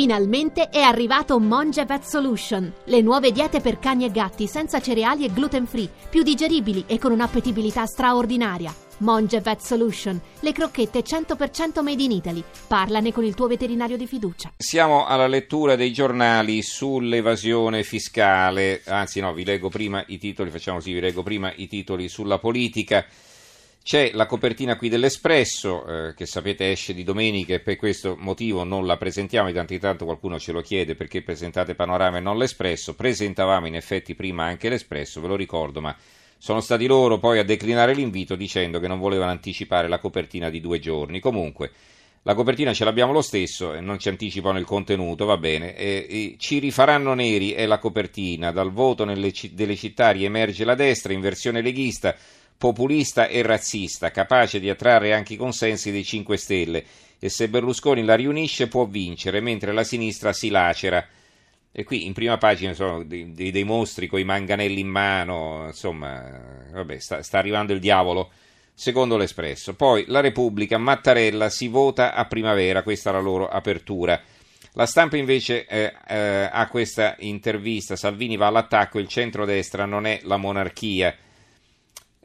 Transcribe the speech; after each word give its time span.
Finalmente 0.00 0.70
è 0.70 0.80
arrivato 0.80 1.38
Monge 1.38 1.84
Vet 1.84 2.04
Solution, 2.04 2.72
le 2.84 3.02
nuove 3.02 3.32
diete 3.32 3.60
per 3.60 3.78
cani 3.78 4.06
e 4.06 4.10
gatti 4.10 4.46
senza 4.46 4.80
cereali 4.80 5.26
e 5.26 5.30
gluten 5.30 5.66
free, 5.66 5.90
più 6.08 6.22
digeribili 6.22 6.84
e 6.86 6.98
con 6.98 7.12
un'appetibilità 7.12 7.84
straordinaria. 7.84 8.74
Monge 9.00 9.42
Vet 9.42 9.60
Solution, 9.60 10.18
le 10.40 10.52
crocchette 10.52 11.00
100% 11.00 11.82
made 11.82 12.02
in 12.02 12.12
Italy. 12.12 12.42
Parlane 12.66 13.12
con 13.12 13.24
il 13.24 13.34
tuo 13.34 13.46
veterinario 13.46 13.98
di 13.98 14.06
fiducia. 14.06 14.50
Siamo 14.56 15.04
alla 15.04 15.26
lettura 15.26 15.76
dei 15.76 15.92
giornali 15.92 16.62
sull'evasione 16.62 17.82
fiscale, 17.82 18.80
anzi 18.86 19.20
no, 19.20 19.34
vi 19.34 19.44
leggo 19.44 19.68
prima 19.68 20.02
i 20.06 20.16
titoli, 20.16 20.48
facciamo 20.48 20.78
così, 20.78 20.94
vi 20.94 21.00
leggo 21.00 21.22
prima 21.22 21.52
i 21.56 21.68
titoli 21.68 22.08
sulla 22.08 22.38
politica. 22.38 23.04
C'è 23.90 24.12
la 24.14 24.26
copertina 24.26 24.76
qui 24.76 24.88
dell'Espresso, 24.88 25.84
eh, 25.84 26.14
che 26.14 26.24
sapete 26.24 26.70
esce 26.70 26.94
di 26.94 27.02
domenica 27.02 27.54
e 27.54 27.58
per 27.58 27.74
questo 27.74 28.14
motivo 28.16 28.62
non 28.62 28.86
la 28.86 28.96
presentiamo, 28.96 29.48
di 29.48 29.52
tanto 29.52 29.72
in 29.72 29.80
tanto 29.80 30.04
qualcuno 30.04 30.38
ce 30.38 30.52
lo 30.52 30.60
chiede 30.60 30.94
perché 30.94 31.22
presentate 31.22 31.74
Panorama 31.74 32.18
e 32.18 32.20
non 32.20 32.38
l'Espresso. 32.38 32.94
Presentavamo 32.94 33.66
in 33.66 33.74
effetti 33.74 34.14
prima 34.14 34.44
anche 34.44 34.68
l'Espresso, 34.68 35.20
ve 35.20 35.26
lo 35.26 35.34
ricordo, 35.34 35.80
ma 35.80 35.96
sono 36.38 36.60
stati 36.60 36.86
loro 36.86 37.18
poi 37.18 37.40
a 37.40 37.42
declinare 37.42 37.92
l'invito 37.92 38.36
dicendo 38.36 38.78
che 38.78 38.86
non 38.86 39.00
volevano 39.00 39.32
anticipare 39.32 39.88
la 39.88 39.98
copertina 39.98 40.50
di 40.50 40.60
due 40.60 40.78
giorni. 40.78 41.18
Comunque, 41.18 41.72
la 42.22 42.34
copertina 42.34 42.72
ce 42.72 42.84
l'abbiamo 42.84 43.10
lo 43.10 43.22
stesso, 43.22 43.80
non 43.80 43.98
ci 43.98 44.08
anticipano 44.08 44.60
il 44.60 44.66
contenuto, 44.66 45.24
va 45.24 45.36
bene. 45.36 45.74
E, 45.74 46.06
e 46.08 46.34
ci 46.38 46.60
rifaranno 46.60 47.14
neri 47.14 47.50
è 47.50 47.66
la 47.66 47.80
copertina. 47.80 48.52
Dal 48.52 48.70
voto 48.70 49.04
nelle, 49.04 49.32
delle 49.50 49.74
città 49.74 50.12
riemerge 50.12 50.64
la 50.64 50.76
destra 50.76 51.12
in 51.12 51.20
versione 51.20 51.60
leghista 51.60 52.14
populista 52.60 53.26
e 53.26 53.40
razzista, 53.40 54.10
capace 54.10 54.60
di 54.60 54.68
attrarre 54.68 55.14
anche 55.14 55.32
i 55.32 55.38
consensi 55.38 55.90
dei 55.90 56.04
5 56.04 56.36
Stelle 56.36 56.84
e 57.18 57.30
se 57.30 57.48
Berlusconi 57.48 58.04
la 58.04 58.14
riunisce 58.14 58.68
può 58.68 58.84
vincere, 58.84 59.40
mentre 59.40 59.72
la 59.72 59.82
sinistra 59.82 60.34
si 60.34 60.50
lacera. 60.50 61.02
E 61.72 61.84
qui 61.84 62.04
in 62.04 62.12
prima 62.12 62.36
pagina 62.36 62.74
sono 62.74 63.02
dei, 63.02 63.32
dei, 63.32 63.64
mostri 63.64 64.08
con 64.08 64.18
i 64.18 64.24
manganelli 64.24 64.80
in 64.80 64.88
mano, 64.88 65.68
insomma, 65.68 66.66
vabbè, 66.70 66.98
sta, 66.98 67.22
sta 67.22 67.38
arrivando 67.38 67.72
il 67.72 67.80
diavolo, 67.80 68.30
secondo 68.74 69.16
l'Espresso. 69.16 69.74
Poi 69.74 70.04
la 70.08 70.20
Repubblica, 70.20 70.76
Mattarella, 70.76 71.48
si 71.48 71.66
vota 71.68 72.12
a 72.12 72.26
primavera, 72.26 72.82
questa 72.82 73.08
è 73.08 73.12
la 73.14 73.20
loro 73.20 73.48
apertura. 73.48 74.20
La 74.74 74.84
stampa 74.84 75.16
invece 75.16 75.64
eh, 75.64 75.94
eh, 76.08 76.48
ha 76.52 76.68
questa 76.68 77.16
intervista, 77.20 77.96
Salvini 77.96 78.36
va 78.36 78.48
all'attacco, 78.48 78.98
il 78.98 79.08
centrodestra 79.08 79.86
non 79.86 80.04
è 80.04 80.20
la 80.24 80.36
monarchia. 80.36 81.16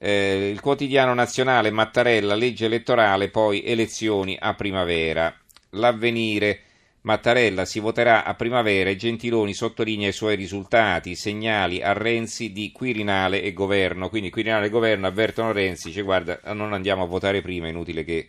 Eh, 0.05 0.49
il 0.51 0.61
quotidiano 0.61 1.15
nazionale 1.15 1.71
Mattarella, 1.71 2.35
legge 2.35 2.65
elettorale, 2.65 3.29
poi 3.29 3.63
elezioni 3.63 4.37
a 4.39 4.53
primavera. 4.53 5.35
L'avvenire 5.71 6.59
Mattarella 7.01 7.65
si 7.65 7.79
voterà 7.79 8.23
a 8.23 8.35
primavera 8.35 8.91
e 8.91 8.97
Gentiloni 8.97 9.55
sottolinea 9.55 10.09
i 10.09 10.11
suoi 10.11 10.35
risultati, 10.35 11.15
segnali 11.15 11.81
a 11.81 11.93
Renzi 11.93 12.51
di 12.51 12.71
Quirinale 12.71 13.41
e 13.41 13.51
governo. 13.53 14.09
Quindi 14.09 14.29
Quirinale 14.29 14.67
e 14.67 14.69
governo 14.69 15.07
avvertono 15.07 15.51
Renzi, 15.51 15.87
dice 15.87 16.03
guarda 16.03 16.39
non 16.53 16.73
andiamo 16.73 17.01
a 17.01 17.07
votare 17.07 17.41
prima, 17.41 17.65
è 17.65 17.71
inutile 17.71 18.03
che 18.03 18.27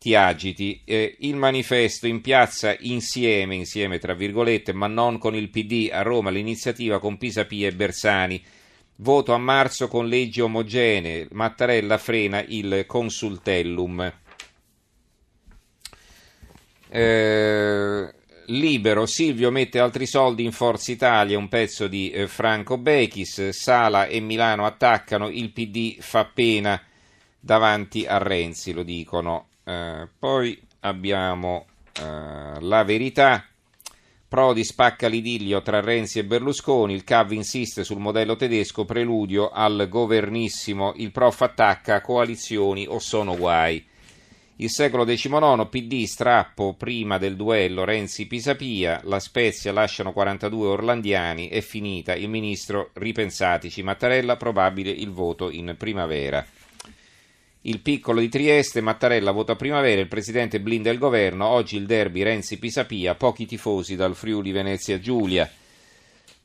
ti 0.00 0.16
agiti. 0.16 0.80
Eh, 0.84 1.14
il 1.20 1.36
manifesto 1.36 2.08
in 2.08 2.20
piazza 2.20 2.74
insieme, 2.76 3.54
insieme 3.54 4.00
tra 4.00 4.14
virgolette, 4.14 4.72
ma 4.72 4.88
non 4.88 5.18
con 5.18 5.36
il 5.36 5.48
PD 5.48 5.90
a 5.92 6.02
Roma, 6.02 6.30
l'iniziativa 6.30 6.98
con 6.98 7.18
Pisapia 7.18 7.68
e 7.68 7.72
Bersani. 7.72 8.42
Voto 9.00 9.32
a 9.32 9.38
marzo 9.38 9.86
con 9.86 10.08
leggi 10.08 10.40
omogenee. 10.40 11.28
Mattarella 11.30 11.98
frena 11.98 12.42
il 12.44 12.84
consultellum. 12.84 14.12
Eh, 16.90 18.14
libero, 18.46 19.06
Silvio 19.06 19.52
mette 19.52 19.78
altri 19.78 20.04
soldi 20.04 20.42
in 20.42 20.50
Forza 20.50 20.90
Italia, 20.90 21.38
un 21.38 21.48
pezzo 21.48 21.86
di 21.86 22.10
eh, 22.10 22.26
Franco 22.26 22.76
Bechis, 22.76 23.50
Sala 23.50 24.06
e 24.06 24.18
Milano 24.18 24.66
attaccano, 24.66 25.28
il 25.28 25.52
PD 25.52 26.00
fa 26.00 26.24
pena 26.24 26.82
davanti 27.38 28.04
a 28.04 28.18
Renzi, 28.18 28.72
lo 28.72 28.82
dicono. 28.82 29.48
Eh, 29.62 30.08
poi 30.18 30.60
abbiamo 30.80 31.66
eh, 32.00 32.60
la 32.60 32.82
verità, 32.82 33.46
Prodi 34.28 34.62
spacca 34.62 35.08
l'idillio 35.08 35.62
tra 35.62 35.80
Renzi 35.80 36.18
e 36.18 36.24
Berlusconi, 36.24 36.92
il 36.92 37.02
CAV 37.02 37.32
insiste 37.32 37.82
sul 37.82 37.98
modello 37.98 38.36
tedesco, 38.36 38.84
preludio 38.84 39.48
al 39.48 39.86
governissimo, 39.88 40.92
il 40.96 41.12
prof 41.12 41.40
attacca 41.40 42.02
coalizioni 42.02 42.84
o 42.86 42.98
sono 42.98 43.34
guai. 43.34 43.82
Il 44.56 44.68
secolo 44.68 45.06
XIX, 45.06 45.66
PD, 45.70 46.04
strappo 46.04 46.74
prima 46.74 47.16
del 47.16 47.36
duello 47.36 47.84
Renzi-Pisapia, 47.84 49.00
la 49.04 49.18
Spezia 49.18 49.72
lasciano 49.72 50.12
42 50.12 50.66
orlandiani, 50.66 51.48
è 51.48 51.62
finita, 51.62 52.14
il 52.14 52.28
ministro 52.28 52.90
ripensatici, 52.94 53.82
Mattarella 53.82 54.36
probabile 54.36 54.90
il 54.90 55.10
voto 55.10 55.48
in 55.48 55.74
primavera. 55.78 56.44
Il 57.68 57.80
piccolo 57.80 58.20
di 58.20 58.30
Trieste, 58.30 58.80
Mattarella 58.80 59.30
vota 59.30 59.54
primavera, 59.54 60.00
il 60.00 60.08
presidente 60.08 60.58
blinda 60.58 60.88
il 60.88 60.96
governo, 60.96 61.46
oggi 61.46 61.76
il 61.76 61.84
derby 61.84 62.22
Renzi-Pisapia, 62.22 63.14
pochi 63.14 63.44
tifosi 63.44 63.94
dal 63.94 64.14
Friuli 64.14 64.52
Venezia 64.52 64.98
Giulia. 64.98 65.46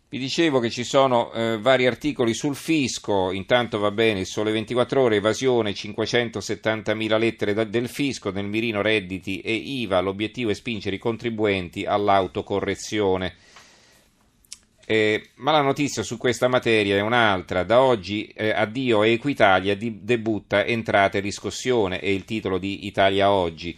Vi 0.09 0.19
dicevo 0.19 0.59
che 0.59 0.69
ci 0.69 0.83
sono 0.83 1.31
eh, 1.31 1.57
vari 1.61 1.87
articoli 1.87 2.33
sul 2.33 2.57
fisco, 2.57 3.31
intanto 3.31 3.79
va 3.79 3.91
bene, 3.91 4.19
il 4.19 4.25
sole 4.25 4.51
24 4.51 5.01
ore, 5.01 5.15
evasione, 5.15 5.71
570.000 5.71 7.17
lettere 7.17 7.53
da, 7.53 7.63
del 7.63 7.87
fisco, 7.87 8.29
nel 8.29 8.47
mirino 8.47 8.81
redditi 8.81 9.39
e 9.39 9.53
IVA, 9.53 10.01
l'obiettivo 10.01 10.49
è 10.49 10.53
spingere 10.53 10.97
i 10.97 10.99
contribuenti 10.99 11.85
all'autocorrezione. 11.85 13.33
Eh, 14.85 15.29
ma 15.35 15.51
la 15.51 15.61
notizia 15.61 16.03
su 16.03 16.17
questa 16.17 16.47
materia 16.47 16.97
è 16.97 17.01
un'altra. 17.01 17.63
Da 17.63 17.81
oggi 17.81 18.27
eh, 18.27 18.49
addio 18.49 19.03
Equitalia 19.03 19.75
di, 19.75 19.99
debutta 20.03 20.65
entrate 20.65 21.19
riscossione, 21.19 21.99
è 21.99 22.07
il 22.07 22.25
titolo 22.25 22.57
di 22.57 22.85
Italia 22.85 23.31
Oggi. 23.31 23.77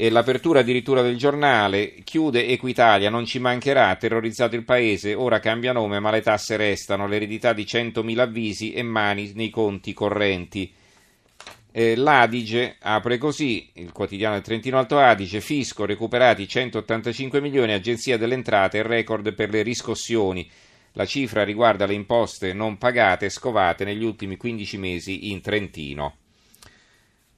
E 0.00 0.10
l'apertura 0.10 0.60
addirittura 0.60 1.02
del 1.02 1.16
giornale 1.16 1.94
chiude 2.04 2.46
Equitalia, 2.46 3.10
non 3.10 3.24
ci 3.24 3.40
mancherà, 3.40 3.94
terrorizzato 3.96 4.54
il 4.54 4.64
paese, 4.64 5.14
ora 5.14 5.40
cambia 5.40 5.72
nome 5.72 5.98
ma 5.98 6.12
le 6.12 6.22
tasse 6.22 6.56
restano, 6.56 7.08
l'eredità 7.08 7.52
di 7.52 7.64
100.000 7.64 8.18
avvisi 8.18 8.72
e 8.72 8.82
mani 8.82 9.32
nei 9.34 9.50
conti 9.50 9.92
correnti. 9.92 10.72
Eh, 11.70 11.96
L'Adige 11.96 12.76
apre 12.80 13.18
così, 13.18 13.70
il 13.74 13.92
quotidiano 13.92 14.34
del 14.34 14.42
Trentino 14.42 14.78
Alto 14.78 14.98
Adige, 14.98 15.40
fisco 15.40 15.84
recuperati 15.84 16.48
185 16.48 17.40
milioni, 17.40 17.72
agenzia 17.72 18.16
delle 18.16 18.34
entrate, 18.34 18.82
record 18.82 19.34
per 19.34 19.50
le 19.50 19.62
riscossioni. 19.62 20.48
La 20.92 21.04
cifra 21.04 21.44
riguarda 21.44 21.86
le 21.86 21.94
imposte 21.94 22.52
non 22.52 22.78
pagate 22.78 23.28
scovate 23.28 23.84
negli 23.84 24.02
ultimi 24.02 24.36
15 24.36 24.78
mesi 24.78 25.30
in 25.30 25.40
Trentino. 25.40 26.16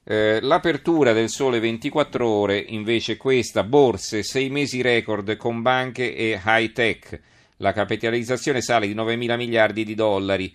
Eh, 0.05 0.41
l'apertura 0.41 1.13
del 1.13 1.29
sole 1.29 1.61
24 1.61 2.27
ore 2.27 2.59
invece 2.59 3.17
questa, 3.17 3.65
borse, 3.65 4.23
6 4.23 4.49
mesi 4.49 4.81
record 4.81 5.37
con 5.37 5.61
banche 5.61 6.15
e 6.15 6.41
high 6.43 6.73
tech. 6.73 7.21
La 7.59 7.73
capitalizzazione 7.73 8.63
sale 8.63 8.87
di 8.87 8.95
9 8.95 9.17
mila 9.17 9.37
miliardi 9.37 9.85
di 9.85 9.95
dollari 9.95 10.55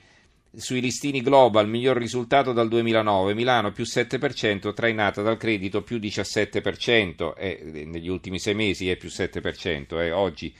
sui 0.57 0.81
listini 0.81 1.21
global 1.21 1.67
miglior 1.67 1.97
risultato 1.97 2.53
dal 2.53 2.67
2009, 2.67 3.33
Milano 3.33 3.71
più 3.71 3.83
7%, 3.83 4.73
trainata 4.73 5.21
dal 5.21 5.37
credito 5.37 5.81
più 5.81 5.97
17%, 5.97 7.35
eh, 7.35 7.83
negli 7.85 8.07
ultimi 8.07 8.39
sei 8.39 8.55
mesi 8.55 8.89
è 8.89 8.95
più 8.95 9.09
7%, 9.09 9.99
eh, 9.99 10.11
oggi 10.11 10.53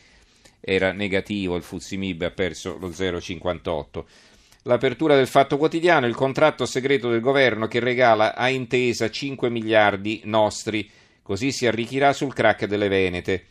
era 0.60 0.92
negativo, 0.92 1.56
il 1.56 1.64
Fuzimib 1.64 2.22
ha 2.24 2.32
perso 2.32 2.78
lo 2.80 2.90
0,58%. 2.90 4.06
L'apertura 4.64 5.16
del 5.16 5.28
Fatto 5.28 5.58
Quotidiano, 5.58 6.08
il 6.08 6.16
contratto 6.16 6.66
segreto 6.66 7.10
del 7.10 7.22
governo 7.22 7.68
che 7.68 7.80
regala 7.80 8.36
a 8.36 8.50
intesa 8.50 9.12
5 9.12 9.50
miliardi 9.52 10.22
nostri, 10.24 10.90
così 11.22 11.52
si 11.52 11.68
arricchirà 11.68 12.14
sul 12.14 12.34
crack 12.34 12.66
delle 12.66 12.88
Venete. 12.88 13.46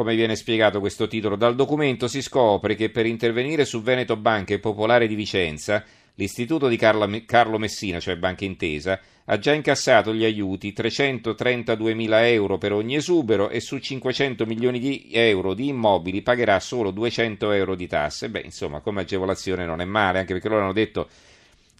Come 0.00 0.14
viene 0.14 0.34
spiegato 0.34 0.80
questo 0.80 1.08
titolo? 1.08 1.36
Dal 1.36 1.54
documento 1.54 2.08
si 2.08 2.22
scopre 2.22 2.74
che 2.74 2.88
per 2.88 3.04
intervenire 3.04 3.66
su 3.66 3.82
Veneto 3.82 4.16
Banca 4.16 4.54
e 4.54 4.58
Popolare 4.58 5.06
di 5.06 5.14
Vicenza, 5.14 5.84
l'istituto 6.14 6.68
di 6.68 6.78
Carlo 6.78 7.58
Messina, 7.58 8.00
cioè 8.00 8.16
Banca 8.16 8.46
Intesa, 8.46 8.98
ha 9.26 9.38
già 9.38 9.52
incassato 9.52 10.14
gli 10.14 10.24
aiuti 10.24 10.72
332 10.72 11.92
mila 11.92 12.26
euro 12.26 12.56
per 12.56 12.72
ogni 12.72 12.94
esubero 12.94 13.50
e 13.50 13.60
su 13.60 13.76
500 13.76 14.46
milioni 14.46 14.78
di 14.78 15.10
euro 15.12 15.52
di 15.52 15.68
immobili 15.68 16.22
pagherà 16.22 16.58
solo 16.60 16.92
200 16.92 17.52
euro 17.52 17.74
di 17.74 17.86
tasse. 17.86 18.30
Beh, 18.30 18.40
insomma, 18.40 18.80
come 18.80 19.02
agevolazione 19.02 19.66
non 19.66 19.82
è 19.82 19.84
male, 19.84 20.20
anche 20.20 20.32
perché 20.32 20.48
loro 20.48 20.62
hanno 20.62 20.72
detto 20.72 21.08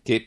che 0.03 0.25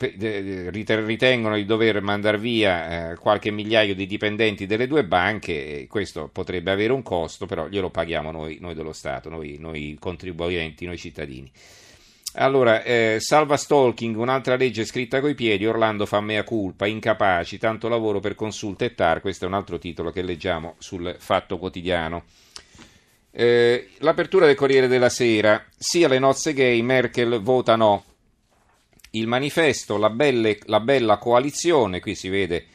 ritengono 0.70 1.56
di 1.56 1.66
dover 1.66 2.02
mandare 2.02 2.38
via 2.38 3.12
eh, 3.12 3.16
qualche 3.16 3.52
migliaio 3.52 3.96
di 3.96 4.06
dipendenti 4.06 4.66
delle 4.66 4.88
due 4.88 5.04
banche, 5.04 5.88
questo 5.90 6.30
potrebbe 6.32 6.72
avere 6.72 6.94
un 6.94 7.02
costo, 7.02 7.46
però 7.46 7.68
glielo 7.68 7.90
paghiamo 7.90 8.32
noi, 8.32 8.58
noi 8.62 8.76
dello 8.76 8.94
Stato, 8.94 9.30
noi, 9.30 9.58
noi, 9.60 9.98
contribuenti, 10.00 10.86
noi 10.86 10.98
cittadini. 10.98 11.52
Allora, 12.36 12.82
eh, 12.82 13.18
salva 13.20 13.58
stalking, 13.58 14.16
un'altra 14.16 14.56
legge 14.56 14.86
scritta 14.86 15.20
coi 15.20 15.36
piedi, 15.36 15.68
Orlando 15.68 16.08
fa 16.08 16.20
mea 16.20 16.44
culpa, 16.44 16.88
incapaci, 16.88 17.60
tanto 17.60 17.88
lavoro 17.88 18.20
per 18.20 18.34
consulta 18.34 18.86
e 18.86 18.96
TAR, 18.96 19.22
questo 19.22 19.46
è 19.46 19.48
un 19.48 19.54
altro 19.54 19.78
titolo 19.78 20.12
che 20.12 20.24
leggiamo 20.24 20.76
sul 20.80 21.16
Fatto 21.20 21.60
Quotidiano. 21.60 22.24
Eh, 23.32 23.90
l'apertura 24.00 24.48
del 24.48 24.56
Corriere 24.56 24.88
della 24.88 25.10
Sera, 25.10 25.64
sia 25.78 26.08
le 26.08 26.20
nozze 26.20 26.54
gay, 26.54 26.82
Merkel 26.82 27.40
vota 27.40 27.76
no. 27.76 28.04
Il 29.16 29.28
manifesto, 29.28 29.98
la, 29.98 30.10
belle, 30.10 30.58
la 30.66 30.80
bella 30.80 31.18
coalizione, 31.18 32.00
qui 32.00 32.16
si 32.16 32.30
vede 32.30 32.66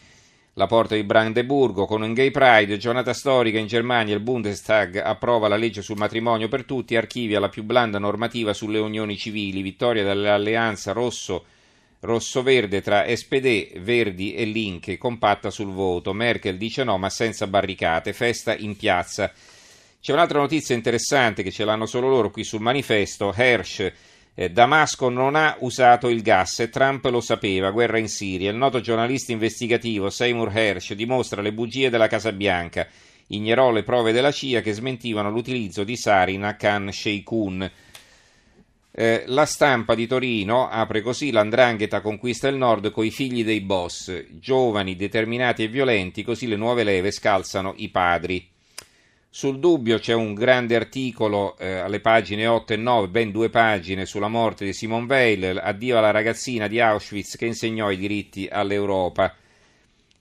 la 0.52 0.67
porta 0.67 0.94
di 0.94 1.02
Brandeburgo 1.02 1.85
con 1.85 2.02
un 2.02 2.12
gay 2.12 2.31
pride, 2.31 2.76
giornata 2.76 3.12
storica 3.12 3.58
in 3.58 3.67
Germania, 3.67 4.14
il 4.14 4.20
Bundestag 4.20 4.99
approva 4.99 5.49
la 5.49 5.56
legge 5.56 5.82
sul 5.82 5.96
matrimonio 5.96 6.46
per 6.46 6.64
tutti, 6.64 6.94
archivia 6.94 7.40
la 7.40 7.49
più 7.49 7.64
blanda 7.64 7.99
normativa 7.99 8.52
sulle 8.52 8.79
unioni 8.79 9.17
civili, 9.17 9.62
vittoria 9.62 10.05
dell'alleanza 10.05 10.93
rosso 10.93 11.44
rosso-verde 12.00 12.82
tra 12.82 13.05
SPD, 13.12 13.81
Verdi 13.81 14.34
e 14.34 14.44
Linke, 14.44 14.96
compatta 14.96 15.50
sul 15.50 15.73
voto. 15.73 16.12
Merkel 16.12 16.56
dice 16.56 16.84
no, 16.84 16.99
ma 16.99 17.11
senza 17.11 17.49
barricate, 17.49 18.12
festa 18.12 18.56
in 18.56 18.76
piazza. 18.76 19.32
C'è 20.00 20.12
un'altra 20.12 20.38
notizia 20.38 20.76
interessante 20.76 21.43
che 21.43 21.50
ce 21.50 21.64
l'hanno 21.64 21.87
solo 21.87 22.08
loro 22.08 22.31
qui 22.31 22.44
sul 22.44 22.61
manifesto. 22.61 23.32
Hersh 23.34 23.93
eh, 24.40 24.50
Damasco 24.50 25.08
non 25.08 25.35
ha 25.35 25.56
usato 25.58 26.08
il 26.08 26.23
gas 26.23 26.61
e 26.61 26.69
Trump 26.69 27.05
lo 27.06 27.20
sapeva, 27.20 27.73
guerra 27.73 27.99
in 27.99 28.08
Siria. 28.08 28.52
Il 28.52 28.56
noto 28.56 28.81
giornalista 28.81 29.32
investigativo 29.32 30.11
Seymour 30.11 30.56
Hersh 30.56 30.93
dimostra 30.93 31.43
le 31.43 31.52
bugie 31.52 31.90
della 31.90 32.06
Casa 32.06 32.31
Bianca. 32.31 32.87
Ignorò 33.26 33.73
le 33.73 33.82
prove 33.82 34.12
della 34.12 34.31
CIA 34.31 34.61
che 34.61 34.73
smentivano 34.73 35.29
l'utilizzo 35.32 35.82
di 35.82 35.96
sarin 35.96 36.44
a 36.44 36.55
Khan 36.55 36.93
Sheikhoun. 36.93 37.69
Eh, 38.93 39.25
la 39.26 39.44
stampa 39.44 39.96
di 39.96 40.06
Torino 40.06 40.69
apre 40.69 41.02
così 41.02 41.32
l'andrangheta 41.32 42.00
conquista 42.00 42.46
il 42.46 42.55
nord 42.55 42.93
coi 42.93 43.11
figli 43.11 43.43
dei 43.43 43.61
boss, 43.61 44.25
giovani, 44.38 44.94
determinati 44.94 45.64
e 45.64 45.69
violenti, 45.69 46.23
così 46.23 46.46
le 46.46 46.55
nuove 46.55 46.84
leve 46.84 47.11
scalzano 47.11 47.75
i 47.79 47.88
padri. 47.88 48.49
Sul 49.30 49.58
dubbio 49.58 49.98
c'è 49.98 50.14
un 50.14 50.32
grande 50.32 50.75
articolo 50.75 51.56
eh, 51.58 51.75
alle 51.75 52.00
pagine 52.00 52.46
8 52.46 52.72
e 52.72 52.76
9, 52.76 53.08
ben 53.08 53.30
due 53.30 53.50
pagine, 53.50 54.06
sulla 54.06 54.26
morte 54.26 54.64
di 54.64 54.72
Simone 54.72 55.04
Weil, 55.06 55.60
addio 55.62 55.98
alla 55.98 56.10
ragazzina 56.10 56.66
di 56.66 56.80
Auschwitz 56.80 57.36
che 57.36 57.44
insegnò 57.44 57.90
i 57.90 57.98
diritti 57.98 58.48
all'Europa. 58.50 59.34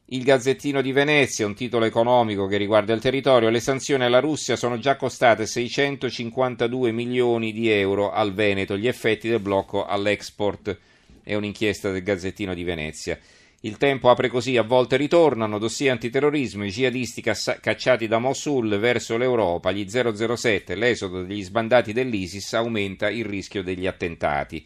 Il 0.10 0.24
Gazzettino 0.24 0.82
di 0.82 0.92
Venezia, 0.92 1.46
un 1.46 1.56
titolo 1.56 1.86
economico 1.86 2.48
che 2.48 2.58
riguarda 2.58 2.94
il 2.94 3.02
territorio, 3.02 3.50
le 3.50 3.62
sanzioni 3.62 4.04
alla 4.04 4.20
Russia 4.20 4.58
sono 4.58 4.78
già 4.78 4.98
costate 4.98 5.46
652 5.46 6.92
milioni 6.92 7.54
di 7.54 7.70
euro 7.70 8.12
al 8.12 8.34
Veneto, 8.34 8.78
gli 8.78 8.88
effetti 8.88 9.30
del 9.30 9.40
blocco 9.40 9.86
all'export, 9.86 10.78
è 11.24 11.34
un'inchiesta 11.34 11.92
del 11.92 12.04
Gazzettino 12.04 12.54
di 12.54 12.64
Venezia. 12.64 13.18
Il 13.62 13.78
tempo 13.78 14.12
apre 14.12 14.28
così, 14.28 14.56
a 14.56 14.62
volte 14.62 14.98
ritornano 14.98 15.58
dossier 15.58 15.92
antiterrorismo, 15.92 16.64
i 16.64 16.70
jihadisti 16.70 17.22
cacciati 17.22 18.08
da 18.08 18.20
Mosul 18.20 18.78
verso 18.78 19.18
l'Europa, 19.18 19.72
gli 19.72 19.88
007, 19.90 20.76
l'esodo 20.76 21.24
degli 21.24 21.44
sbandati 21.44 21.92
dell'ISIS 21.92 22.54
aumenta 22.54 23.10
il 23.10 23.26
rischio 23.26 23.64
degli 23.64 23.88
attentati. 23.88 24.64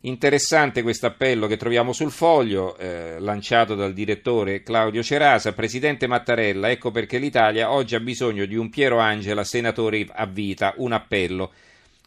Interessante 0.00 0.82
questo 0.82 1.06
appello 1.06 1.46
che 1.46 1.56
troviamo 1.56 1.94
sul 1.94 2.12
foglio, 2.12 2.76
eh, 2.76 3.16
lanciato 3.18 3.74
dal 3.74 3.94
direttore 3.94 4.62
Claudio 4.62 5.02
Cerasa. 5.02 5.54
Presidente 5.54 6.06
Mattarella, 6.06 6.70
ecco 6.70 6.90
perché 6.90 7.16
l'Italia 7.16 7.72
oggi 7.72 7.94
ha 7.94 8.00
bisogno 8.00 8.44
di 8.44 8.56
un 8.56 8.68
Piero 8.68 8.98
Angela, 8.98 9.42
senatore 9.42 10.06
a 10.12 10.26
vita, 10.26 10.74
un 10.76 10.92
appello. 10.92 11.50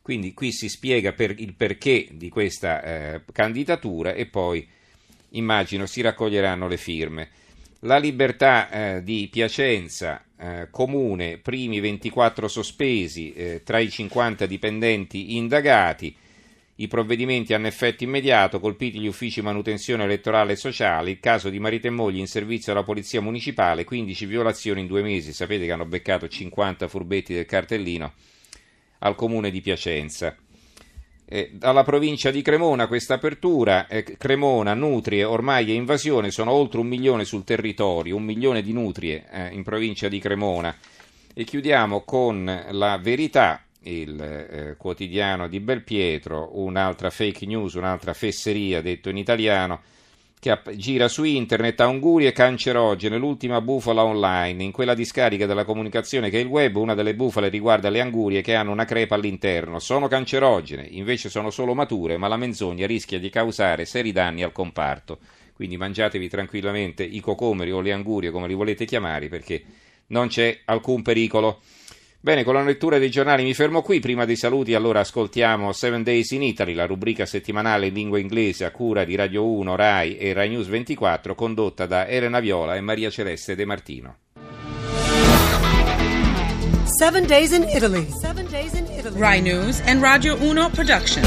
Quindi 0.04 0.34
qui 0.34 0.52
si 0.52 0.70
spiega 0.70 1.14
per 1.14 1.34
il 1.40 1.56
perché 1.56 2.08
di 2.12 2.30
questa 2.30 2.82
eh, 2.84 3.22
candidatura 3.34 4.14
e 4.14 4.28
poi 4.28 4.66
immagino 5.32 5.86
si 5.86 6.02
raccoglieranno 6.02 6.68
le 6.68 6.78
firme. 6.78 7.30
La 7.84 7.98
libertà 7.98 8.70
eh, 8.70 9.04
di 9.04 9.30
Piacenza, 9.32 10.24
eh, 10.38 10.68
comune, 10.70 11.38
primi 11.38 11.80
24 11.80 12.48
sospesi 12.48 13.34
eh, 13.34 13.62
tra 13.64 13.80
i 13.80 13.90
50 13.90 14.46
dipendenti 14.46 15.38
indagati. 15.38 16.16
I 16.76 16.88
provvedimenti 16.88 17.54
hanno 17.54 17.68
effetto 17.68 18.04
immediato, 18.04 18.60
colpiti 18.60 19.00
gli 19.00 19.08
uffici 19.08 19.42
manutenzione 19.42 20.04
elettorale 20.04 20.54
e 20.54 20.56
sociale, 20.56 21.12
il 21.12 21.20
caso 21.20 21.50
di 21.50 21.60
marito 21.60 21.88
e 21.88 21.90
moglie 21.90 22.20
in 22.20 22.28
servizio 22.28 22.72
alla 22.72 22.84
polizia 22.84 23.22
municipale, 23.22 23.84
15 23.84 24.26
violazioni 24.26 24.82
in 24.82 24.88
due 24.88 25.02
mesi, 25.02 25.34
sapete 25.34 25.66
che 25.66 25.72
hanno 25.72 25.86
beccato 25.86 26.28
50 26.28 26.88
furbetti 26.88 27.34
del 27.34 27.46
cartellino 27.46 28.14
al 29.00 29.16
comune 29.16 29.52
di 29.52 29.62
Piacenza. 29.62 30.36
Eh, 31.32 31.52
dalla 31.54 31.84
provincia 31.84 32.32
di 32.32 32.42
Cremona 32.42 32.88
questa 32.88 33.14
apertura, 33.14 33.86
eh, 33.86 34.02
Cremona, 34.18 34.74
nutrie, 34.74 35.24
ormai 35.24 35.70
è 35.70 35.76
invasione, 35.76 36.32
sono 36.32 36.50
oltre 36.50 36.80
un 36.80 36.88
milione 36.88 37.24
sul 37.24 37.44
territorio, 37.44 38.16
un 38.16 38.24
milione 38.24 38.64
di 38.64 38.74
nutrie 38.74 39.26
eh, 39.30 39.50
in 39.50 39.62
provincia 39.62 40.08
di 40.08 40.18
Cremona. 40.18 40.76
E 41.32 41.44
chiudiamo 41.44 42.02
con 42.02 42.66
la 42.72 42.98
verità, 42.98 43.64
il 43.84 44.20
eh, 44.20 44.76
quotidiano 44.76 45.48
di 45.48 45.60
Belpietro, 45.60 46.50
un'altra 46.54 47.12
fake 47.12 47.46
news, 47.46 47.76
un'altra 47.76 48.16
fesseria 48.16 48.82
detto 48.82 49.10
in 49.10 49.18
italiano 49.18 49.82
che 50.40 50.58
gira 50.76 51.10
su 51.10 51.26
internet, 51.26 51.82
angurie 51.82 52.32
cancerogene, 52.32 53.18
l'ultima 53.18 53.60
bufala 53.60 54.06
online. 54.06 54.64
In 54.64 54.72
quella 54.72 54.94
discarica 54.94 55.46
della 55.46 55.66
comunicazione 55.66 56.30
che 56.30 56.38
è 56.38 56.42
il 56.42 56.48
web, 56.48 56.78
una 56.78 56.94
delle 56.94 57.14
bufale 57.14 57.50
riguarda 57.50 57.90
le 57.90 58.00
angurie 58.00 58.42
che 58.42 58.56
hanno 58.56 58.72
una 58.72 58.86
crepa 58.86 59.16
all'interno. 59.16 59.80
Sono 59.80 60.08
cancerogene, 60.08 60.88
invece 60.92 61.30
sono 61.30 61.50
solo 61.50 61.74
mature, 61.74 62.16
ma 62.16 62.30
la 62.30 62.38
menzogna 62.38 62.88
rischia 62.88 63.20
di 63.20 63.30
causare 63.30 63.84
seri 63.84 64.14
danni 64.14 64.42
al 64.42 64.54
comparto. 64.54 65.20
Quindi 65.54 65.76
mangiatevi 65.76 66.30
tranquillamente 66.30 67.04
i 67.04 67.20
cocomeri 67.20 67.74
o 67.74 67.82
le 67.82 67.92
angurie, 67.92 68.32
come 68.32 68.48
li 68.48 68.54
volete 68.54 68.86
chiamare, 68.86 69.28
perché 69.28 69.62
non 70.08 70.30
c'è 70.30 70.62
alcun 70.64 71.02
pericolo. 71.02 71.60
Bene, 72.22 72.44
con 72.44 72.54
la 72.54 72.64
lettura 72.64 72.98
dei 72.98 73.10
giornali 73.10 73.44
mi 73.44 73.54
fermo 73.54 73.82
qui. 73.82 74.02
Prima 74.02 74.26
dei 74.26 74.36
saluti, 74.36 74.74
allora 74.74 75.00
ascoltiamo 75.00 75.72
Seven 75.72 76.04
Days 76.04 76.32
in 76.32 76.44
Italy, 76.44 76.74
la 76.74 76.86
rubrica 76.86 77.26
settimanale 77.26 77.88
in 77.88 77.94
lingua 77.94 78.20
inglese 78.20 78.66
a 78.66 78.72
cura 78.72 79.06
di 79.06 79.16
Radio 79.16 79.46
1, 79.46 79.76
Rai 79.78 80.18
e 80.18 80.34
Rai 80.34 80.50
News 80.50 80.68
24, 80.68 81.34
condotta 81.34 81.86
da 81.86 82.08
Elena 82.08 82.42
Viola 82.42 82.76
e 82.76 82.82
Maria 82.82 83.10
Celeste 83.10 83.56
De 83.56 83.64
Martino. 83.64 84.18
Seven 87.00 87.26
Days 87.26 87.54
in 87.54 87.64
Italy. 87.64 88.10
Seven 88.20 88.46
Days 88.50 88.74
in 88.74 88.86
Italy. 88.92 89.18
Rai 89.18 89.40
News 89.40 89.80
and 89.86 90.02
Radio 90.02 90.36
1 90.36 90.72
production. 90.72 91.24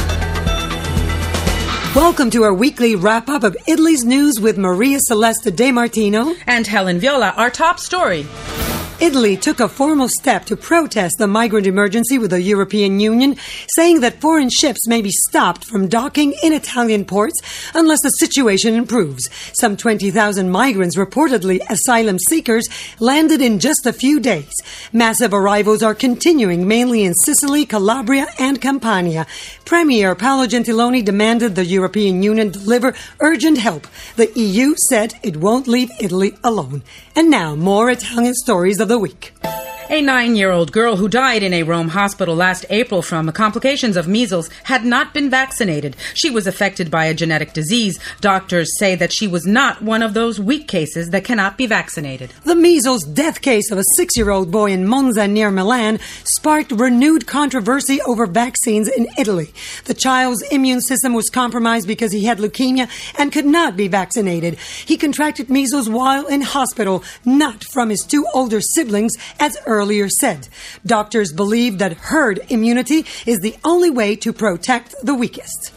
Welcome 1.94 2.29
to 2.31 2.43
our 2.43 2.53
weekly 2.55 2.97
wrap 2.97 3.31
up 3.31 3.44
of 3.44 3.56
Italy's 3.67 4.05
news 4.05 4.39
with 4.39 4.59
Maria 4.59 4.99
Celeste 5.00 5.55
De 5.55 5.71
Martino 5.71 6.35
and 6.47 6.67
Helen 6.67 6.99
Viola, 6.99 7.33
our 7.37 7.49
top 7.49 7.79
story. 7.79 8.27
Italy 9.03 9.37
took 9.37 9.59
a 9.59 9.69
formal 9.69 10.09
step 10.09 10.45
to 10.45 10.57
protest 10.57 11.17
the 11.19 11.27
migrant 11.27 11.67
emergency 11.67 12.19
with 12.19 12.31
the 12.31 12.41
European 12.41 13.01
Union, 13.01 13.35
saying 13.75 13.99
that 13.99 14.21
foreign 14.21 14.49
ships 14.49 14.87
may 14.87 15.03
be 15.03 15.11
stopped 15.11 15.65
from 15.65 15.89
docking 15.89 16.35
in 16.41 16.53
Italian 16.53 17.05
ports 17.05 17.35
unless 17.75 18.01
the 18.05 18.11
situation 18.11 18.75
improves. 18.75 19.29
Some 19.59 19.77
20,000 19.77 20.49
migrants, 20.49 20.97
reportedly 20.97 21.59
asylum 21.69 22.17
seekers, 22.29 22.69
landed 23.01 23.43
in 23.43 23.59
just 23.59 23.87
a 23.87 23.93
few 23.93 24.21
days. 24.21 24.53
Massive 24.93 25.35
arrivals 25.35 25.82
are 25.82 25.97
continuing, 25.97 26.69
mainly 26.69 27.03
in 27.03 27.15
Sicily, 27.25 27.67
Calabria, 27.67 28.29
and 28.39 28.61
Campania. 28.61 29.27
Premier 29.65 30.15
Paolo 30.15 30.47
Gentiloni 30.47 31.05
demanded 31.05 31.56
the 31.56 31.65
European 31.65 32.23
Union 32.23 32.51
deliver 32.51 32.94
urgent 33.19 33.59
help. 33.59 33.89
The 34.15 34.31
EU 34.39 34.77
said 34.89 35.15
it 35.25 35.39
won't 35.39 35.67
leave 35.67 35.91
Italy 35.99 36.37
alone. 36.44 36.85
And 37.17 37.29
now, 37.29 37.56
more 37.56 37.91
Italian 37.91 38.35
stories 38.35 38.79
of 38.79 38.92
the 38.93 38.99
week. 38.99 39.52
A 39.93 40.01
nine 40.01 40.37
year 40.37 40.51
old 40.51 40.72
girl 40.72 40.96
who 40.96 41.06
died 41.06 41.43
in 41.43 41.53
a 41.53 41.65
Rome 41.65 41.89
hospital 41.89 42.34
last 42.34 42.65
April 42.70 43.03
from 43.03 43.31
complications 43.32 43.94
of 43.94 44.08
measles 44.08 44.49
had 44.65 44.87
not 44.87 45.13
been 45.13 45.29
vaccinated. 45.29 45.96
She 46.15 46.31
was 46.31 46.46
affected 46.46 46.91
by 46.91 47.05
a 47.05 47.13
genetic 47.13 47.53
disease. 47.53 47.99
Doctors 48.22 48.70
say 48.79 48.94
that 48.94 49.13
she 49.13 49.29
was 49.29 49.46
not 49.46 49.82
one 49.82 50.03
of 50.03 50.15
those 50.15 50.41
weak 50.41 50.67
cases 50.67 51.11
that 51.11 51.27
cannot 51.27 51.58
be 51.58 51.67
vaccinated. 51.67 52.32
The 52.44 52.55
measles 52.55 53.05
death 53.05 53.43
case 53.43 53.70
of 53.70 53.77
a 53.77 53.84
six 53.96 54.17
year 54.17 54.31
old 54.31 54.51
boy 54.51 54.70
in 54.70 54.89
Monza 54.89 55.29
near 55.29 55.51
Milan 55.51 55.99
sparked 56.25 56.72
renewed 56.72 57.27
controversy 57.27 58.01
over 58.06 58.25
vaccines 58.25 58.89
in 58.89 59.08
Italy. 59.19 59.53
The 59.84 59.93
child's 59.93 60.41
immune 60.51 60.81
system 60.81 61.13
was 61.13 61.29
compromised 61.29 61.87
because 61.87 62.13
he 62.13 62.25
had 62.25 62.39
leukemia 62.39 62.89
and 63.19 63.31
could 63.31 63.44
not 63.44 63.77
be 63.77 63.89
vaccinated. 63.89 64.58
He 64.87 64.96
contracted 64.96 65.51
measles 65.51 65.91
while 65.91 66.27
in 66.29 66.41
hospital, 66.41 67.05
not 67.27 67.63
from 67.63 67.91
his 67.91 68.01
two 68.01 68.25
older 68.32 68.63
siblings 68.63 69.13
as 69.39 69.58
early 69.67 69.81
earlier 69.82 70.08
said. 70.08 70.48
Doctors 70.86 71.32
believe 71.32 71.79
that 71.79 71.93
herd 72.12 72.39
immunity 72.48 73.05
is 73.27 73.41
the 73.41 73.56
only 73.65 73.91
way 73.91 74.15
to 74.15 74.32
protect 74.32 74.94
the 75.03 75.15
weakest. 75.15 75.72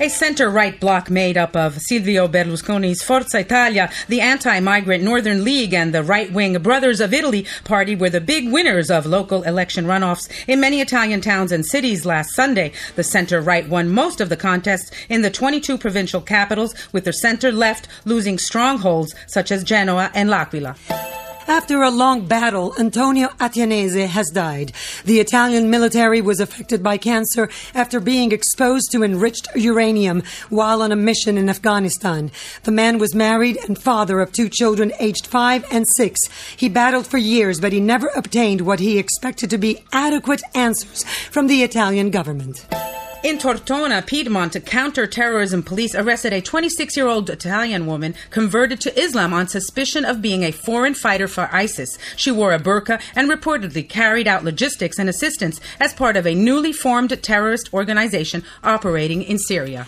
A 0.00 0.08
center 0.08 0.50
right 0.50 0.78
bloc 0.78 1.10
made 1.10 1.38
up 1.38 1.54
of 1.56 1.78
Silvio 1.78 2.26
Berlusconi's 2.26 3.02
Forza 3.02 3.38
Italia, 3.38 3.88
the 4.08 4.20
anti 4.20 4.58
migrant 4.60 5.04
Northern 5.04 5.44
League, 5.44 5.72
and 5.72 5.94
the 5.94 6.02
right 6.02 6.30
wing 6.30 6.58
Brothers 6.58 7.00
of 7.00 7.14
Italy 7.14 7.46
party 7.64 7.94
were 7.94 8.10
the 8.10 8.20
big 8.20 8.50
winners 8.52 8.90
of 8.90 9.06
local 9.06 9.44
election 9.44 9.86
runoffs 9.86 10.28
in 10.48 10.60
many 10.60 10.80
Italian 10.80 11.20
towns 11.20 11.52
and 11.52 11.64
cities 11.64 12.04
last 12.04 12.34
Sunday. 12.34 12.72
The 12.96 13.04
center 13.04 13.40
right 13.40 13.66
won 13.66 13.88
most 13.88 14.20
of 14.20 14.28
the 14.28 14.36
contests 14.36 14.90
in 15.08 15.22
the 15.22 15.30
22 15.30 15.78
provincial 15.78 16.20
capitals, 16.20 16.74
with 16.92 17.04
the 17.04 17.12
center 17.12 17.50
left 17.52 17.88
losing 18.04 18.38
strongholds 18.38 19.14
such 19.28 19.50
as 19.52 19.64
Genoa 19.64 20.10
and 20.14 20.28
L'Aquila. 20.28 20.74
After 21.48 21.82
a 21.82 21.90
long 21.92 22.26
battle, 22.26 22.74
Antonio 22.76 23.28
Attianese 23.38 24.08
has 24.08 24.30
died. 24.30 24.72
The 25.04 25.20
Italian 25.20 25.70
military 25.70 26.20
was 26.20 26.40
affected 26.40 26.82
by 26.82 26.98
cancer 26.98 27.48
after 27.72 28.00
being 28.00 28.32
exposed 28.32 28.90
to 28.90 29.04
enriched 29.04 29.46
uranium 29.54 30.24
while 30.50 30.82
on 30.82 30.90
a 30.90 30.96
mission 30.96 31.38
in 31.38 31.48
Afghanistan. 31.48 32.32
The 32.64 32.72
man 32.72 32.98
was 32.98 33.14
married 33.14 33.58
and 33.68 33.80
father 33.80 34.20
of 34.20 34.32
two 34.32 34.48
children 34.48 34.92
aged 34.98 35.28
five 35.28 35.64
and 35.70 35.86
six. 35.96 36.20
He 36.56 36.68
battled 36.68 37.06
for 37.06 37.18
years, 37.18 37.60
but 37.60 37.72
he 37.72 37.80
never 37.80 38.08
obtained 38.16 38.62
what 38.62 38.80
he 38.80 38.98
expected 38.98 39.48
to 39.50 39.58
be 39.58 39.84
adequate 39.92 40.42
answers 40.54 41.04
from 41.30 41.46
the 41.46 41.62
Italian 41.62 42.10
government. 42.10 42.66
In 43.24 43.38
Tortona, 43.38 44.06
Piedmont, 44.06 44.64
counter-terrorism 44.66 45.62
police 45.62 45.94
arrested 45.94 46.32
a 46.32 46.40
26 46.40 46.96
year 46.96 47.06
old 47.06 47.30
Italian 47.30 47.86
woman 47.86 48.14
converted 48.30 48.80
to 48.82 49.00
Islam 49.00 49.32
on 49.32 49.48
suspicion 49.48 50.04
of 50.04 50.22
being 50.22 50.42
a 50.44 50.52
foreign 50.52 50.94
fighter 50.94 51.26
for 51.26 51.48
ISIS. 51.52 51.98
She 52.16 52.30
wore 52.30 52.52
a 52.52 52.60
burqa 52.60 53.00
and 53.16 53.28
reportedly 53.28 53.88
carried 53.88 54.28
out 54.28 54.44
logistics 54.44 54.98
and 54.98 55.08
assistance 55.08 55.60
as 55.80 55.94
part 55.94 56.16
of 56.16 56.26
a 56.26 56.34
newly 56.34 56.72
formed 56.72 57.20
terrorist 57.22 57.72
organization 57.72 58.44
operating 58.62 59.22
in 59.22 59.38
Syria. 59.38 59.86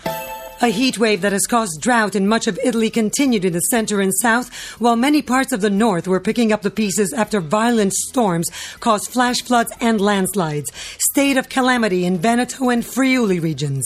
A 0.61 0.67
heat 0.67 0.99
wave 0.99 1.21
that 1.21 1.31
has 1.31 1.45
caused 1.45 1.79
drought 1.79 2.15
in 2.15 2.27
much 2.27 2.45
of 2.45 2.59
Italy 2.61 2.89
continued 2.89 3.45
in 3.45 3.53
the 3.53 3.61
center 3.61 4.01
and 4.01 4.13
south, 4.21 4.53
while 4.77 4.97
many 4.97 5.21
parts 5.21 5.53
of 5.53 5.61
the 5.61 5.69
north 5.69 6.05
were 6.05 6.19
picking 6.19 6.51
up 6.51 6.63
the 6.63 6.69
pieces 6.69 7.13
after 7.13 7.39
violent 7.39 7.93
storms 7.93 8.49
caused 8.81 9.09
flash 9.09 9.41
floods 9.41 9.71
and 9.79 10.01
landslides. 10.01 10.69
State 11.11 11.37
of 11.37 11.47
calamity 11.47 12.03
in 12.03 12.17
Veneto 12.17 12.69
and 12.69 12.85
Friuli 12.85 13.39
regions. 13.39 13.85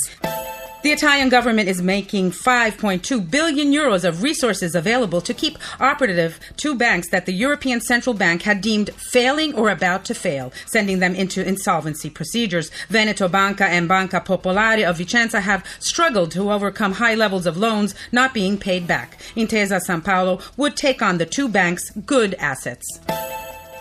The 0.84 0.92
Italian 0.92 1.30
government 1.30 1.70
is 1.70 1.82
making 1.82 2.32
5.2 2.32 3.32
billion 3.32 3.72
euros 3.72 4.04
of 4.04 4.22
resources 4.22 4.76
available 4.76 5.22
to 5.22 5.34
keep 5.34 5.58
operative 5.80 6.42
two 6.58 6.76
banks 6.76 7.08
that 7.08 7.26
the 7.26 7.32
European 7.32 7.80
Central 7.80 8.14
Bank 8.14 8.42
had 8.42 8.60
deemed 8.60 8.90
failing 8.96 9.56
or 9.56 9.70
about 9.70 10.04
to 10.06 10.14
fail, 10.14 10.52
sending 10.66 11.00
them 11.00 11.16
into 11.16 11.48
insolvency 11.48 12.10
procedures. 12.10 12.70
Veneto 12.90 13.30
Banca 13.30 13.66
and 13.66 13.88
Banca 13.88 14.20
Popolare 14.20 14.84
of 14.84 14.98
Vicenza 14.98 15.40
have 15.40 15.66
struggled 15.80 16.32
to 16.32 16.52
overcome 16.52 16.92
high 16.92 17.16
levels 17.16 17.46
of 17.46 17.56
loans 17.56 17.96
not 18.12 18.34
being 18.34 18.58
paid 18.58 18.86
back. 18.86 19.18
Intesa 19.38 19.80
San 19.80 20.02
Paolo 20.02 20.42
would 20.58 20.76
take 20.76 21.02
on 21.02 21.18
the 21.18 21.26
two 21.26 21.48
banks' 21.48 21.92
good 21.92 22.34
assets. 22.40 22.86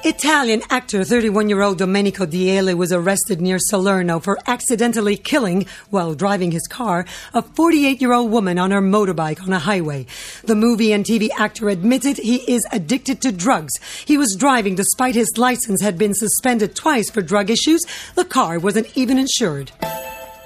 Italian 0.05 0.63
actor 0.69 1.05
31 1.05 1.49
year 1.49 1.63
old 1.63 1.79
Domenico 1.79 2.27
Diele 2.27 2.75
was 2.75 2.91
arrested 2.91 3.41
near 3.41 3.61
Salerno 3.61 4.19
for 4.19 4.37
accidentally 4.49 5.17
killing, 5.17 5.65
while 5.91 6.15
driving 6.15 6.51
his 6.51 6.67
car, 6.67 7.07
a 7.33 7.41
48 7.41 8.01
year 8.01 8.13
old 8.13 8.33
woman 8.33 8.59
on 8.59 8.73
her 8.73 8.81
motorbike 8.83 9.41
on 9.41 9.53
a 9.53 9.61
highway. 9.61 10.07
The 10.43 10.57
movie 10.57 10.93
and 10.93 11.05
TV 11.05 11.29
actor 11.39 11.69
admitted 11.69 12.17
he 12.17 12.39
is 12.53 12.67
addicted 12.73 13.23
to 13.23 13.31
drugs. 13.31 13.75
He 14.05 14.19
was 14.19 14.35
driving 14.35 14.75
despite 14.75 15.15
his 15.15 15.33
license 15.37 15.81
had 15.81 15.99
been 15.99 16.15
suspended 16.15 16.75
twice 16.75 17.09
for 17.09 17.23
drug 17.23 17.49
issues. 17.49 17.85
The 18.17 18.25
car 18.25 18.59
wasn't 18.59 18.97
even 18.97 19.19
insured. 19.19 19.71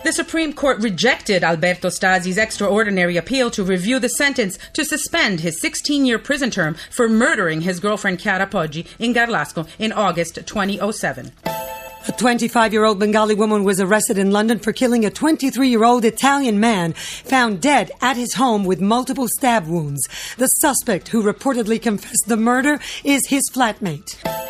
The 0.06 0.12
Supreme 0.12 0.52
Court 0.52 0.78
rejected 0.78 1.42
Alberto 1.42 1.88
Stasi's 1.88 2.38
extraordinary 2.38 3.16
appeal 3.16 3.50
to 3.50 3.64
review 3.64 3.98
the 3.98 4.08
sentence 4.08 4.56
to 4.75 4.84
suspend 4.84 5.40
his 5.40 5.60
16 5.60 6.06
year 6.06 6.20
prison 6.20 6.48
term 6.48 6.76
for 6.92 7.08
murdering 7.08 7.62
his 7.62 7.80
girlfriend 7.80 8.20
Chiara 8.20 8.46
Poggi 8.46 8.86
in 9.00 9.12
Garlasco 9.12 9.66
in 9.80 9.90
August 9.90 10.36
2007. 10.46 11.32
A 11.44 12.12
25 12.16 12.72
year 12.72 12.84
old 12.84 13.00
Bengali 13.00 13.34
woman 13.34 13.64
was 13.64 13.80
arrested 13.80 14.16
in 14.16 14.30
London 14.30 14.60
for 14.60 14.72
killing 14.72 15.04
a 15.04 15.10
23 15.10 15.68
year 15.68 15.82
old 15.82 16.04
Italian 16.04 16.60
man 16.60 16.92
found 16.92 17.60
dead 17.60 17.90
at 18.00 18.16
his 18.16 18.34
home 18.34 18.64
with 18.64 18.80
multiple 18.80 19.26
stab 19.26 19.66
wounds. 19.66 20.06
The 20.38 20.46
suspect, 20.46 21.08
who 21.08 21.20
reportedly 21.20 21.82
confessed 21.82 22.28
the 22.28 22.36
murder, 22.36 22.78
is 23.02 23.26
his 23.26 23.50
flatmate. 23.52 24.45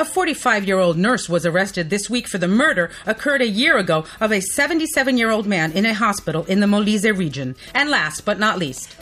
A 0.00 0.04
45 0.06 0.64
year 0.64 0.78
old 0.78 0.96
nurse 0.96 1.28
was 1.28 1.44
arrested 1.44 1.90
this 1.90 2.08
week 2.08 2.26
for 2.26 2.38
the 2.38 2.48
murder 2.48 2.90
occurred 3.04 3.42
a 3.42 3.46
year 3.46 3.76
ago 3.76 4.06
of 4.18 4.32
a 4.32 4.40
77 4.40 5.18
year 5.18 5.30
old 5.30 5.46
man 5.46 5.72
in 5.72 5.84
a 5.84 5.92
hospital 5.92 6.46
in 6.46 6.60
the 6.60 6.66
Molise 6.66 7.14
region. 7.14 7.54
And 7.74 7.90
last 7.90 8.24
but 8.24 8.38
not 8.38 8.56
least, 8.56 8.96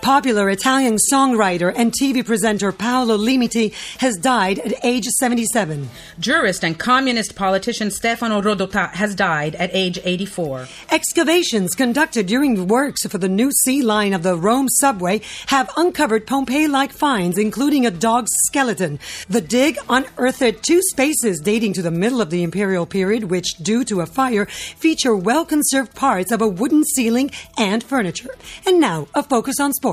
Popular 0.00 0.48
Italian 0.50 0.96
songwriter 1.12 1.72
and 1.74 1.92
TV 1.92 2.24
presenter 2.24 2.72
Paolo 2.72 3.16
Limiti 3.16 3.72
has 3.98 4.16
died 4.16 4.58
at 4.60 4.84
age 4.84 5.04
77. 5.04 5.88
Jurist 6.20 6.64
and 6.64 6.78
communist 6.78 7.34
politician 7.34 7.90
Stefano 7.90 8.40
Rodotà 8.40 8.90
has 8.92 9.14
died 9.14 9.54
at 9.56 9.70
age 9.72 9.98
84. 10.04 10.68
Excavations 10.90 11.74
conducted 11.74 12.26
during 12.26 12.68
works 12.68 13.04
for 13.06 13.18
the 13.18 13.28
new 13.28 13.50
C 13.50 13.82
line 13.82 14.12
of 14.12 14.22
the 14.22 14.36
Rome 14.36 14.68
subway 14.68 15.20
have 15.46 15.70
uncovered 15.76 16.26
Pompeii 16.26 16.68
like 16.68 16.92
finds, 16.92 17.36
including 17.36 17.84
a 17.84 17.90
dog's 17.90 18.30
skeleton. 18.46 19.00
The 19.28 19.40
dig 19.40 19.78
unearthed 19.88 20.62
two 20.62 20.80
spaces 20.82 21.40
dating 21.40 21.72
to 21.72 21.82
the 21.82 21.90
middle 21.90 22.20
of 22.20 22.30
the 22.30 22.44
imperial 22.44 22.86
period, 22.86 23.24
which, 23.24 23.56
due 23.56 23.84
to 23.84 24.00
a 24.00 24.06
fire, 24.06 24.46
feature 24.46 25.16
well 25.16 25.44
conserved 25.44 25.94
parts 25.94 26.30
of 26.30 26.40
a 26.40 26.48
wooden 26.48 26.84
ceiling 26.84 27.30
and 27.58 27.82
furniture. 27.82 28.34
And 28.64 28.80
now, 28.80 29.08
a 29.14 29.22
focus 29.22 29.58
on 29.58 29.72
sports. 29.72 29.87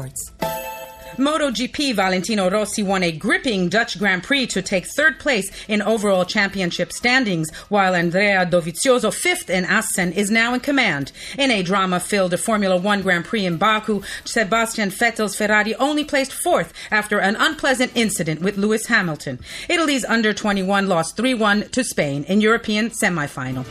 MotoGP 1.18 1.96
Valentino 1.96 2.50
Rossi 2.50 2.84
won 2.84 3.02
a 3.02 3.12
gripping 3.14 3.70
Dutch 3.70 3.98
Grand 3.98 4.22
Prix 4.22 4.48
to 4.48 4.62
take 4.62 4.86
third 4.86 5.18
place 5.18 5.50
in 5.70 5.82
overall 5.82 6.26
championship 6.26 6.92
standings, 6.92 7.50
while 7.70 7.96
Andrea 7.96 8.46
Dovizioso, 8.46 9.14
fifth 9.14 9.50
in 9.50 9.64
Assen, 9.64 10.12
is 10.12 10.30
now 10.30 10.54
in 10.54 10.60
command. 10.60 11.14
In 11.38 11.52
a 11.52 11.64
drama-filled 11.64 12.38
Formula 12.38 12.76
One 12.76 13.02
Grand 13.02 13.24
Prix 13.24 13.46
in 13.46 13.56
Baku, 13.56 14.02
Sebastian 14.26 14.90
Vettel's 14.90 15.38
Ferrari 15.38 15.74
only 15.76 16.04
placed 16.04 16.34
fourth 16.34 16.74
after 16.92 17.20
an 17.20 17.38
unpleasant 17.38 17.94
incident 17.96 18.42
with 18.42 18.58
Lewis 18.58 18.88
Hamilton. 18.88 19.40
Italy's 19.70 20.04
under-21 20.04 20.88
lost 20.88 21.16
3-1 21.16 21.72
to 21.72 21.86
Spain 21.86 22.26
in 22.26 22.42
European 22.42 22.90
semifinal. 22.90 23.66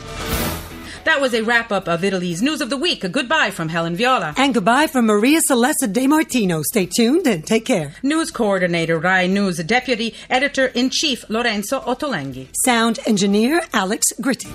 That 1.05 1.21
was 1.21 1.35
a 1.35 1.43
wrap 1.43 1.71
up 1.71 1.87
of 1.87 2.03
Italy's 2.03 2.41
News 2.41 2.61
of 2.61 2.71
the 2.71 2.77
Week. 2.77 3.03
A 3.03 3.09
goodbye 3.09 3.51
from 3.51 3.69
Helen 3.69 3.95
Viola. 3.95 4.33
And 4.37 4.55
goodbye 4.55 4.87
from 4.87 5.05
Maria 5.05 5.39
Celeste 5.45 5.91
De 5.91 6.07
Martino. 6.07 6.63
Stay 6.63 6.87
tuned 6.87 7.27
and 7.27 7.45
take 7.45 7.63
care. 7.63 7.93
News 8.01 8.31
Coordinator 8.31 8.97
Rai 8.97 9.27
News 9.27 9.63
Deputy 9.63 10.15
Editor 10.31 10.65
in 10.73 10.89
Chief 10.89 11.23
Lorenzo 11.29 11.79
Ottolenghi. 11.79 12.47
Sound 12.65 12.99
Engineer 13.05 13.61
Alex 13.71 14.19
Gritti. 14.19 14.47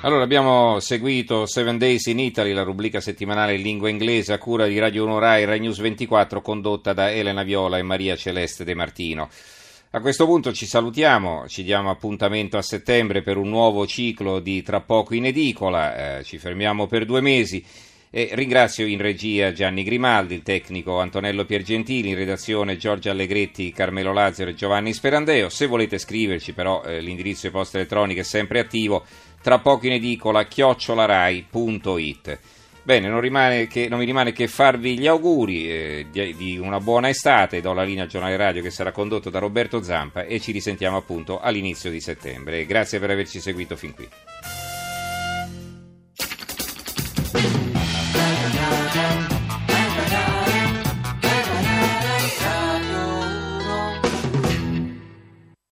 Allora 0.00 0.22
abbiamo 0.22 0.80
seguito 0.80 1.44
Seven 1.44 1.76
Days 1.76 2.06
in 2.06 2.18
Italy, 2.18 2.54
la 2.54 2.62
rubrica 2.62 3.02
settimanale 3.02 3.56
in 3.56 3.60
lingua 3.60 3.90
inglese 3.90 4.32
a 4.32 4.38
cura 4.38 4.66
di 4.66 4.78
Radio 4.78 5.04
1 5.04 5.18
Rai 5.18 5.44
Rai 5.44 5.60
News 5.60 5.78
24 5.80 6.40
condotta 6.40 6.94
da 6.94 7.10
Elena 7.10 7.42
Viola 7.42 7.76
e 7.76 7.82
Maria 7.82 8.16
Celeste 8.16 8.64
De 8.64 8.72
Martino. 8.72 9.28
A 9.92 10.00
questo 10.00 10.24
punto 10.24 10.52
ci 10.52 10.66
salutiamo, 10.66 11.48
ci 11.48 11.64
diamo 11.64 11.90
appuntamento 11.90 12.56
a 12.56 12.62
settembre 12.62 13.22
per 13.22 13.36
un 13.36 13.48
nuovo 13.48 13.88
ciclo 13.88 14.38
di 14.38 14.62
Tra 14.62 14.80
poco 14.82 15.16
in 15.16 15.26
edicola, 15.26 16.18
eh, 16.18 16.22
ci 16.22 16.38
fermiamo 16.38 16.86
per 16.86 17.04
due 17.04 17.20
mesi 17.20 17.64
e 18.08 18.28
ringrazio 18.34 18.86
in 18.86 19.00
regia 19.00 19.52
Gianni 19.52 19.82
Grimaldi, 19.82 20.34
il 20.34 20.44
tecnico 20.44 21.00
Antonello 21.00 21.44
Piergentili, 21.44 22.10
in 22.10 22.14
redazione 22.14 22.76
Giorgio 22.76 23.10
Allegretti, 23.10 23.72
Carmelo 23.72 24.12
Lazzaro 24.12 24.50
e 24.50 24.54
Giovanni 24.54 24.92
Sperandeo. 24.92 25.48
Se 25.48 25.66
volete 25.66 25.98
scriverci 25.98 26.52
però 26.52 26.84
eh, 26.84 27.00
l'indirizzo 27.00 27.48
di 27.48 27.52
posta 27.52 27.78
elettronica 27.78 28.20
è 28.20 28.24
sempre 28.24 28.60
attivo, 28.60 29.04
tra 29.42 29.58
poco 29.58 29.86
in 29.86 29.94
edicola 29.94 30.44
chiocciolarai.it. 30.44 32.38
Bene, 32.82 33.08
non, 33.08 33.20
che, 33.68 33.88
non, 33.88 33.98
mi 33.98 34.04
rimane 34.04 34.32
che 34.32 34.48
farvi 34.48 34.98
gli 34.98 35.06
auguri 35.06 35.70
eh, 35.70 36.06
di, 36.10 36.34
di, 36.34 36.58
una 36.58 36.80
buona 36.80 37.08
estate. 37.08 37.60
Do 37.60 37.72
la 37.72 37.82
linea 37.82 38.04
al 38.04 38.08
giornale 38.08 38.36
radio 38.36 38.62
che 38.62 38.70
sarà 38.70 38.90
condotto 38.90 39.30
da 39.30 39.38
Roberto 39.38 39.82
Zampa 39.82 40.24
e 40.24 40.40
ci 40.40 40.50
risentiamo 40.50 40.96
appunto 40.96 41.40
all'inizio 41.40 41.90
di 41.90 42.00
settembre. 42.00 42.64
Grazie 42.66 42.98
per 42.98 43.10
averci 43.10 43.40
seguito 43.40 43.76
fin 43.76 43.94
qui. 43.94 44.08